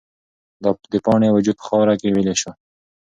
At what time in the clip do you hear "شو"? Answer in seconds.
2.41-2.51